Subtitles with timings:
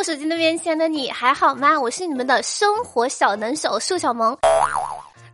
[0.00, 1.78] 我手机那边亲爱的你还好吗？
[1.78, 4.34] 我是你们的生活小能手树小萌。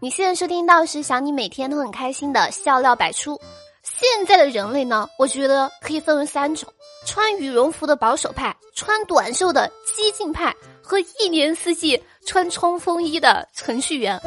[0.01, 3.41] 你现在收听到是想你每天都很开心的笑料百出。
[3.85, 6.69] 现在的人类呢，我觉得可以分为三种：
[7.05, 10.53] 穿羽绒服的保守派，穿短袖的激进派，
[10.83, 14.21] 和一年四季穿冲锋衣的程序员。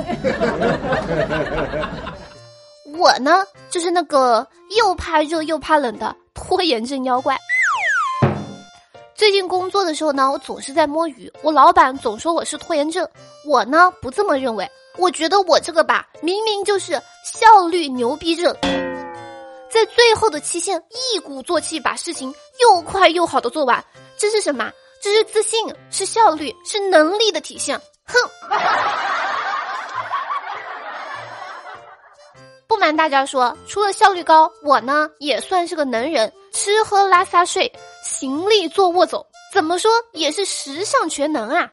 [2.98, 4.48] 我呢，就是那个
[4.78, 7.38] 又怕热又怕冷的拖延症妖怪。
[9.30, 13.08] 最近工作的时候呢，我总是在摸鱼，我老板总说我是拖延症，
[13.46, 18.52] 我呢不这么认为，我觉得我这个吧，明明就是效率牛逼症，
[19.70, 23.86] 在最后的期限一鼓作气把事情又快又好的做完，
[24.18, 24.72] 这是什么？
[25.00, 27.80] 这是自信，是效率，是能力的体现。
[28.06, 28.16] 哼！
[32.68, 37.72] 不瞒大家说，除了效率高，我呢也算是个能人，吃喝拉撒睡。
[38.12, 39.24] 行立坐卧走，
[39.54, 41.70] 怎么说也是十项全能啊！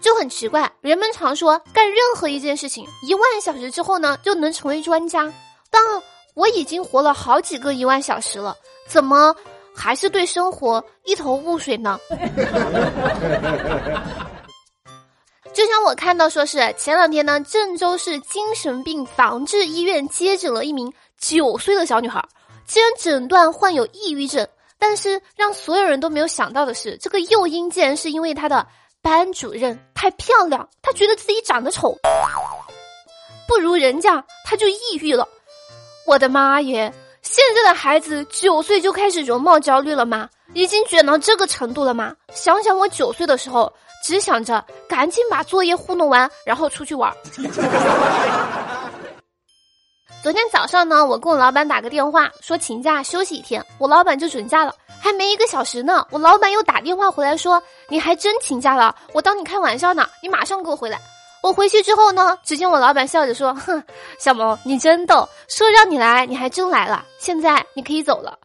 [0.00, 5.32] 就很奇怪，人们常说干任何一件事情一万小时之后呢，就能成为专家。
[5.70, 5.82] 但
[6.34, 8.54] 我已经活了好几个一万小时了，
[8.86, 9.34] 怎么
[9.74, 11.98] 还是对生活一头雾水呢？
[15.52, 22.22] 就像我看到说是前两天呢，郑州市精神病防治医院接诊了一名九岁的小女孩。
[22.72, 24.46] 虽然诊断患有抑郁症，
[24.78, 28.64] 但是让所有人都没有想到的是，这个诱因竟然是因为他的
[29.02, 31.98] 班主任太漂亮，他觉得自己长得丑，
[33.48, 35.26] 不如人家，他就抑郁了。
[36.06, 36.94] 我的妈耶！
[37.22, 40.28] 现在的孩子九岁就开始容貌焦虑了吗？
[40.54, 42.14] 已经卷到这个程度了吗？
[42.32, 43.72] 想想我九岁的时候，
[44.04, 47.12] 只想着赶紧把作业糊弄完，然后出去玩。
[50.22, 54.74] 昨天早上呢，我跟我老板打个电话，说请假休息一天，我老板就准假了。
[55.00, 61.00] 还没一个小时呢，我老板又打电话回来说，你还真请假了，我当你开玩笑呢，你马上给我回来。
[61.42, 63.82] 我回去之后呢，只见我老板笑着说，哼，
[64.20, 68.38] 小萌你真逗，说让你来你还真来了，现在你可以走了。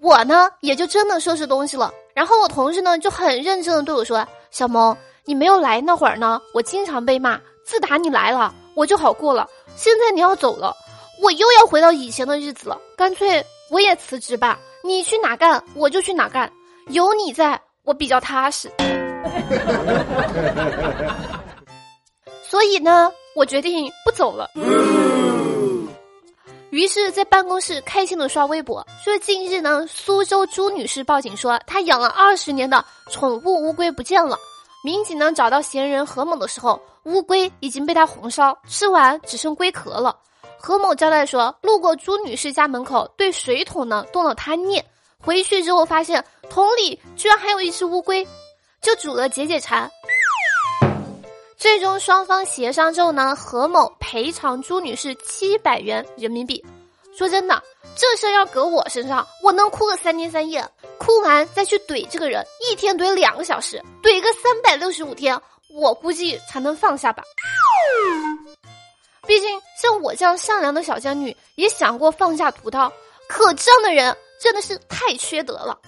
[0.00, 9.44] 我呢也就真的收拾东西了，然后我同事呢就很认真的对我说，小萌你没有来那会儿呢，我经常被骂，自打你来了，我就好过了。
[9.74, 10.72] 现在你要走了，
[11.20, 12.80] 我又要回到以前的日子了。
[12.96, 16.48] 干脆我也辞职吧，你去哪干我就去哪干，
[16.86, 18.70] 有你在我比较踏实。
[22.48, 24.48] 所以呢，我决定不走了。
[26.70, 34.38] 于是，在办公室开心的刷微博，说近日呢，苏州朱女士报警说，她养了二十年的宠物乌龟不见了。
[34.84, 36.80] 民警呢找到嫌疑人何某的时候。
[37.04, 40.16] 乌龟已经被他红烧，吃完只剩龟壳了。
[40.58, 44.84] 何某交代说，路过朱女士家门口，对水桶呢动了贪念，
[45.20, 48.26] 回去之后发现桶里居然还有一只乌龟，
[48.80, 49.90] 就煮了解解馋。
[51.56, 56.64] 最终双方协商之后呢，何某赔偿朱女士七百元人民币。
[57.16, 57.60] 说真的，
[57.96, 60.64] 这事要搁我身上，我能哭个三天三夜，
[60.98, 65.40] 哭完再去怼这个人，一天怼两个小时，怼个三百六十五天。
[65.68, 67.22] 我估计才能放下吧。
[69.26, 72.90] 毕竟像我这样善良的小仙女，也想过放下屠刀，
[73.28, 75.78] 可这样的人真的是太缺德了。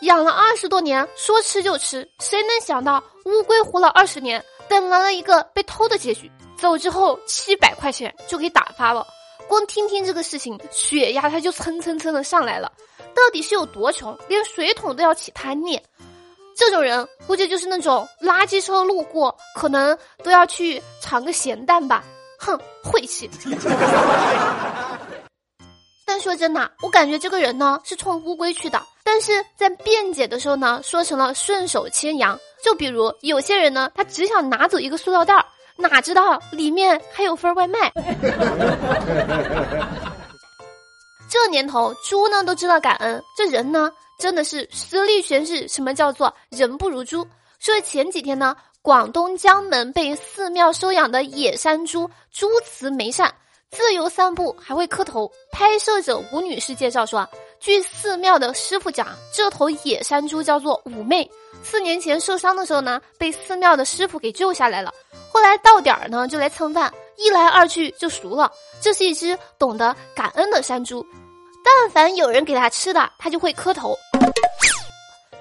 [0.00, 6.30] 养了二十多年，说吃就吃，谁能想到乌龟活了二十年，等来了一个被偷的结局？
[6.56, 9.06] 走之后七百块钱就给打发了，
[9.46, 12.72] 光听听这个事情，血压它就蹭蹭蹭的上来了。
[13.14, 15.82] 到底是有多穷，连水桶都要起贪念？
[16.56, 22.04] 这种人估计就是那种垃圾车路过，可能都要去尝个咸淡吧。
[22.38, 23.28] 哼，晦气。
[26.06, 32.38] 但说真的，我感觉这个人呢是冲乌龟去的，但是在辩解的时候呢，说成了顺手牵羊。
[32.62, 35.44] 就比如有些人呢，他只想拿走一个塑料袋，
[35.76, 37.92] 哪知道里面还有份外卖。
[41.34, 43.90] 这年头，猪呢都知道感恩，这人呢？
[44.20, 47.26] 真的是实力诠释什么叫做人不如猪。
[47.58, 53.34] 说前几天呢，广东江门被寺庙收养的野山猪猪慈眉善
[53.72, 55.28] 自由散步，还会磕头。
[55.50, 57.28] 拍摄者吴女士介绍说，
[57.58, 61.28] 据寺庙的师傅讲，这头野山猪叫做五妹，
[61.64, 64.94] 四年前受伤的时候呢，被寺庙的师傅给救下来了。
[65.32, 68.48] 后来到点儿呢，就来蹭饭，一来二去就熟了。
[68.80, 71.04] 这是一只懂得感恩的山猪。
[71.64, 73.98] 但凡有人给他吃的，他就会磕头。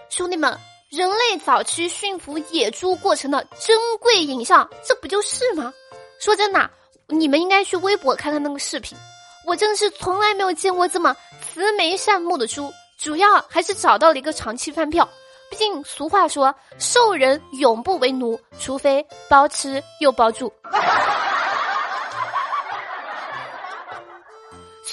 [0.09, 0.57] 兄弟们，
[0.89, 5.73] 人类早期驯服野猪过程的珍贵影像，这不就是吗？
[6.19, 6.69] 说真的，
[7.07, 8.97] 你们应该去微博看看那个视频。
[9.45, 15.07] 我真的是从来没有见过这么慈眉善目的猪，主要还是找到了一个长期饭票。
[15.49, 20.51] 毕竟俗话说，兽人永不为奴，除非包吃又包住。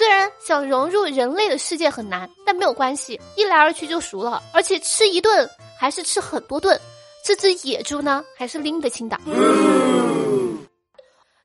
[0.01, 4.43] 虽然想融入人类的世界很难，但没有关系，一来二去就熟了。
[4.51, 5.47] 而且吃一顿
[5.79, 6.81] 还是吃很多顿，
[7.23, 9.21] 这只野猪呢还是拎得清的。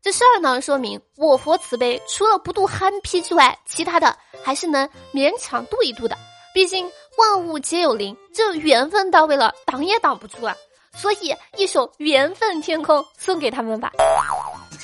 [0.02, 6.18] 这事儿呢，说明我佛慈悲，除了不渡憨批之外，其他的还是能勉强渡一渡的。
[6.54, 10.56] 毕竟万物皆有灵，这缘分到位了，挡也挡不住啊。
[10.96, 13.92] 所以一首《缘分天空》送给他们吧。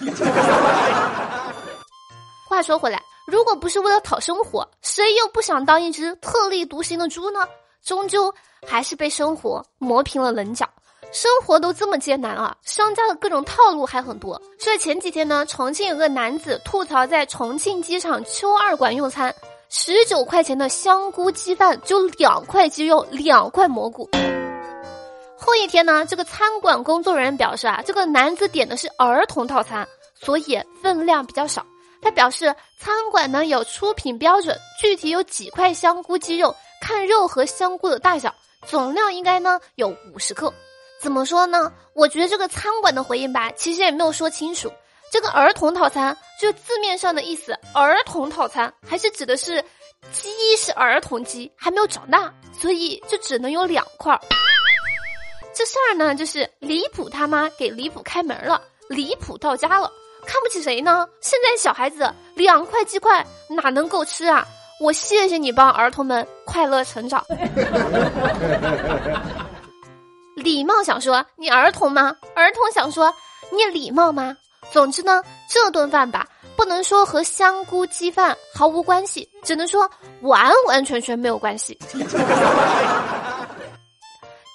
[2.49, 7.47] 话说回来，如果不是为了讨生活，谁又不想当一只特立独行的猪呢？
[7.81, 8.31] 终究
[8.67, 10.67] 还是被生活磨平了棱角。
[11.13, 14.39] 生活都这么艰难啊，商家的各种套路还很多。
[14.59, 19.33] 所以前几天呢，重庆有个男子吐槽在重庆机场秋二馆用餐，
[19.69, 24.09] 十九块钱的香菇鸡饭就两块鸡肉，两块蘑菇。
[25.37, 31.65] 后一天呢，这个餐馆工作人员表示啊，这个男子点的是儿童套餐，所以分量比较少。
[32.01, 38.33] 他表示，餐馆呢有出品标准，具体有几块香菇鸡肉，看肉和香菇的大小，
[38.67, 40.53] 总量应该呢有五十克。
[40.99, 41.71] 怎么说呢？
[41.93, 44.71] 我觉得这个餐馆的回应吧，其实也没有说清楚。
[45.11, 49.63] 这个儿童套餐就字面上的意思，儿童套餐还是指的是
[50.11, 54.17] 鸡是儿童鸡，还没有长大，所以就只能有两块。
[55.53, 59.91] 这事儿呢，就是离谱他妈给离谱开门了，离谱到家了，
[60.25, 61.07] 看不起谁呢？
[61.21, 64.45] 现在小孩子两块鸡块哪能够吃啊？
[64.79, 67.23] 我谢谢你帮儿童们快乐成长。
[70.35, 72.15] 礼貌想说你儿童吗？
[72.35, 73.13] 儿童想说
[73.51, 74.35] 你礼貌吗？
[74.71, 76.25] 总之呢，这顿饭吧，
[76.55, 79.89] 不能说和香菇鸡饭毫无关系，只能说
[80.21, 81.77] 完完全全没有关系。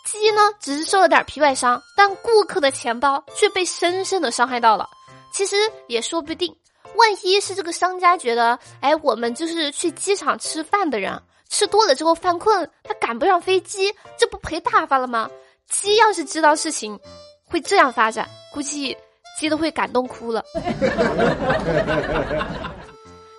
[0.05, 4.89] 鸡呢，只是受了点皮外伤，但顾客的钱包却被深深的伤害到了。
[5.37, 5.55] 其实
[5.87, 6.57] 也说不定，
[6.95, 15.29] 万一是这个商家觉得，哎，我们就是去机场吃饭的人，吃多了之后犯困，他赶不上飞机，这不赔大发了吗？
[15.69, 16.99] 鸡要是知道事情
[17.45, 18.97] 会这样发展，估计
[19.39, 20.43] 鸡都会感动哭了。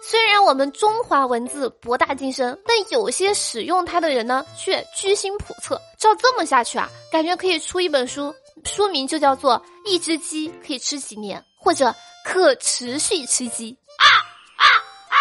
[0.04, 5.82] 虽然我们中华文字博大精深，但有些使用它的人呢却居心叵测。
[5.98, 8.32] 照这么下去啊，感觉可以出一本书，
[8.68, 13.76] 书名就叫做《一只鸡可以吃几年》，或者“可持续吃鸡”。
[13.98, 14.06] 啊
[14.58, 14.66] 啊
[15.10, 15.18] 啊！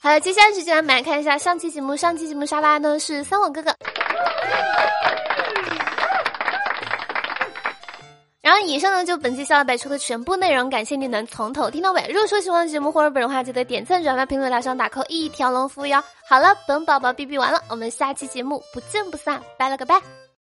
[0.00, 1.94] 好了，接下来时间我们来看一下上期节目。
[1.96, 3.74] 上期节目沙发呢是三网哥哥。
[8.40, 12.04] 然后以上呢就本期笑料百出的全部内容，感谢你能从头听到尾。
[12.08, 16.02] 如果说喜欢节目或者本人话，记得点赞、转发、评论、打赏、打 call，一条龙服务哟。
[16.28, 20.00] 好了，本宝宝哔哔完了，我们下期节目不见不散，拜了个拜。